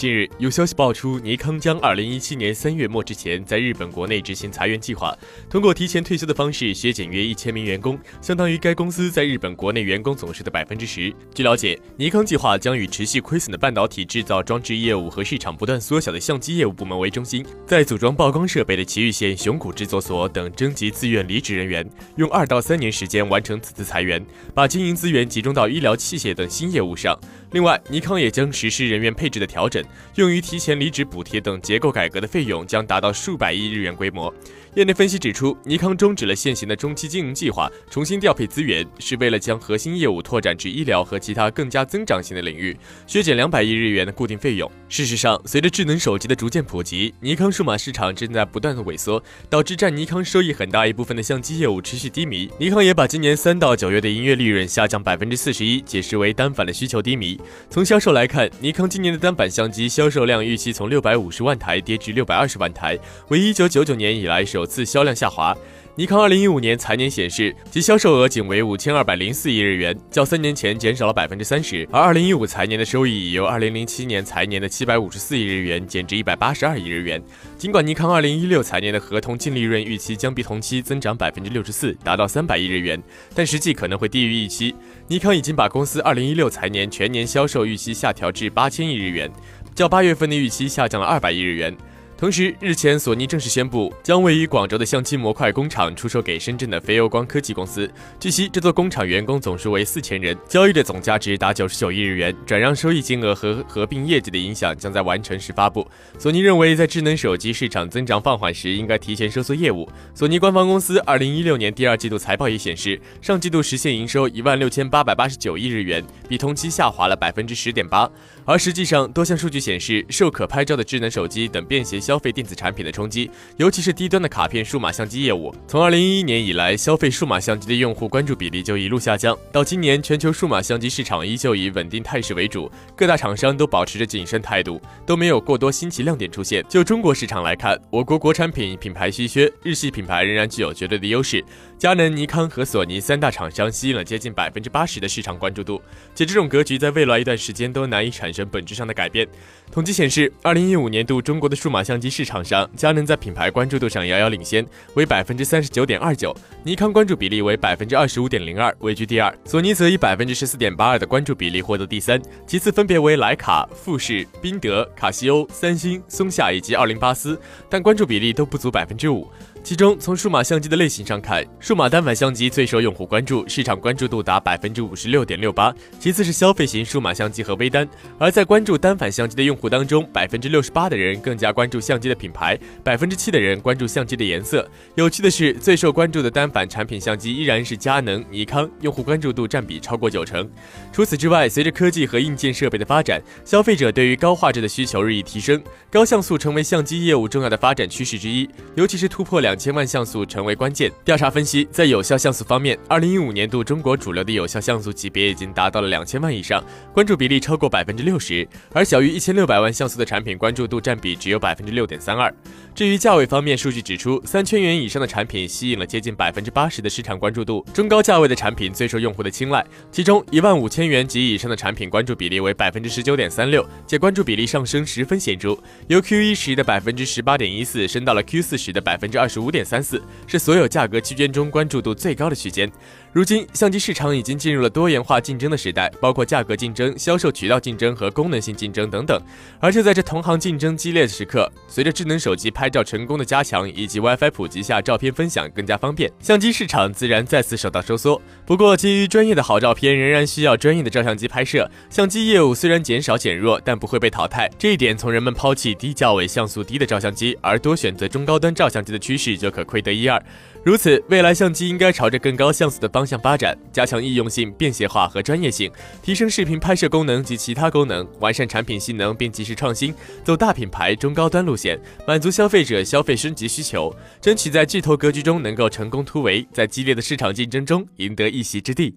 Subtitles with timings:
[0.00, 5.14] 近日有消息爆出，尼康将二零一七年三月末之前在日本国内执行裁员计划，
[5.50, 11.14] 通过提前退休的方式削减约一千名员工，相当于该公司在日本国内员工总数的百分之十。
[11.34, 21.86] 据了解，尼康计划将与持续亏损的半导体制造装置业务和市场不断缩小的相机业务部门为中心，在组装曝光设备的崎玉县熊谷制作所等征集自愿离职人员，
[22.16, 24.24] 用二到三年时间完成此次裁员，
[24.54, 27.14] 把经营资源集中到医疗器械等新业务上。
[27.52, 29.84] 另外，尼康也将实施人员配置的调整。
[30.14, 34.32] 用于提前离职补贴等结构改革的费用将达到数百亿日元规模。
[34.76, 44.70] 业内分析指出，尼康终止了现行的中期经营计划，重新调配资源，是为了将核心业务拓展至医疗和其他更加增长型的领域，削减两百亿日元的固定费用。
[44.88, 52.48] 事实上，随着智能手机的逐渐普及，尼康数码市场正在不断的萎缩，导致占尼康收益很大一部分的相机业务持续低迷。
[52.58, 57.39] 尼康也把今年三到九月的营业利润下降百分之四十一解释为单反的需求低迷。
[57.68, 62.96] 从销售来看，尼康今年的单反相机销售量预期从六百五十万台跌至六百二十万台，
[63.30, 64.60] 为一九九九年以来首。
[64.60, 65.56] 首次销量下滑。
[66.00, 71.86] 尼康二零一五年财年显示，其销售额仅为五千二百零四亿日元，较三年前减少了百分之三十。
[71.92, 77.22] 而二零一五财年的收益已由二零零七年财年的七百五十四亿日元减至一百八十二亿日元。
[77.58, 82.98] 尽管尼康二零一六财年的合同净利润预期将比同期增长百分之六十四，达到三百亿日元，
[83.34, 84.74] 但实际可能会低于预期。
[85.06, 89.30] 尼康已经把公司二零一六财年全年销售预期下调至八千亿日元，
[89.74, 91.76] 较八月份的预期下降了二百亿日元。
[92.20, 97.90] 同时，日前索尼正式宣布，将位于广州的相机模块工厂出售给深圳的飞欧光科技公司。
[98.18, 105.88] 据悉，这座工厂员工总数为四千人，交易的总价值达九十九亿日元，转让收益金额和合并业绩的影响将在完成时发布。
[106.18, 109.88] 索尼认为，在智能手机市场增长放缓时，应该提前收缩业务。
[110.14, 118.06] 索尼官方公司二零一六年第二季度财报也显示，上季度实现营收一万六千八百八十九亿日元，比同期下滑了百分之十点八。
[118.44, 122.09] 而实际上，多项数据显示，受可拍照的智能手机等便携性。
[122.10, 125.54] 消费电子产品的冲击，尤其是低端的卡片数码相机业务。
[125.68, 129.38] 从二零一一年以来，消费数码相机的用户关注比例就一路下降。
[129.52, 136.64] 到今年，全球数码相机市场依旧以稳定态势为主，各大厂商都保持着谨慎态度，都没有过多新奇亮点出现。
[136.68, 141.44] 就中国市场来看，我国国产品品牌稀缺，日系品牌仍然具有绝对的优势。
[141.78, 145.80] 佳能、尼康和索尼三大厂商吸引了接近百分之八十的市场关注度，
[146.12, 149.24] 且这种格局在未来一段时间都难以产生本质上的改变。
[149.70, 156.34] 统计显示，二零一五年度中国的数码相相机市场上，佳能在品牌关注度上遥遥领先，为百分之三十九点二九；
[156.64, 167.38] 尼康关注比例为百分之二十五点零二，位居第二；索尼则以百分之十四点八二的关注比例获得第三，其次分别为徕卡、富士、宾得、卡西欧、三星、松下以及奥林巴斯，
[167.68, 169.30] 但关注比例都不足百分之五。
[169.62, 175.72] 其中，从数码相机的类型上看，数码单反相机最受用户关注，市场关注度达百分之五十六点六八。
[175.98, 177.86] 其次是消费型数码相机和微单。
[178.18, 184.68] 而在关注单反相机的用户当中，百分之六十八的人更加关注相机的品牌，百分之七的人关注相机的颜色。
[184.94, 190.50] 有趣的是，最受关注的单反产品相机依然是佳能、尼康，用户关注度占比超过九成。
[190.90, 199.49] 除此之外，随着科技和硬件设备的发展，消费者对于高画质的需求日益提升，高像素成为相机业务重要的发展趋势之一，尤其是突破两。
[199.50, 200.92] 两千万像素成为关键。
[201.04, 208.46] 调查分析，在有效像素方面，二零一五年度中国主流的有效像素级别已经达到了两千万以上，关注比例超过百分之六十。
[208.72, 212.32] 而小于一千六百万像素的产品关注度占比只有百分之六点三二。
[212.76, 219.66] 至于价位方面，数据指出，三千元以上的产品吸引了接近百分之八十的市场关注度，中高价位的产品最受用户的青睐。
[219.90, 229.39] 其中，一万五千元及以上的产品关注比例为百分之十九点三六，且关注比例上升十分显著，由 Q 一时的百分之十八点一四升到了 Q 四时的百分之二十。
[229.40, 232.70] 五点三四是所有价格区间中关注度最高的区间。
[233.12, 239.20] 如今，相机市场已经进入了多元化竞争的时代，包括价格竞争、销售渠道竞争和功能性竞争等等。
[239.58, 248.22] 而就在这同行竞争激烈的时刻，随着智能手机拍照成功的加强以及 WiFi 普及下照片分享更加方便，相机市场自然再次受到收缩。
[248.46, 254.48] 不过，基于专业的好照片仍然需要专业的照相机拍摄，相机业务虽然减少减弱，但不会被淘汰。
[254.56, 259.36] 这一点从人们抛弃低价位像素低的照相机，而多选择中高端照相机的趋势。
[259.40, 260.22] 就可窥得一二。
[260.62, 265.72] 如此，未来相机应该朝着更高像素的方向发展，加强易用性、便携化和专业性，
[266.02, 273.90] 提升视频拍摄功能及其他功能，完善产品性能并及时创新，走大品牌、中高端路线，满足消费者消费升级需求，
[274.20, 278.94] 争取在巨头格局中能够成功突围，在激烈的市场竞争中赢得一席之地。